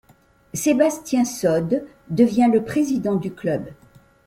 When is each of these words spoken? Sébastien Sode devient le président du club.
Sébastien 0.55 1.25
Sode 1.25 1.85
devient 2.09 2.49
le 2.51 2.63
président 2.63 3.17
du 3.17 3.31
club. 3.31 3.65